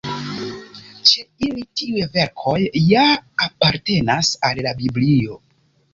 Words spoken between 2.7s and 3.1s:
ja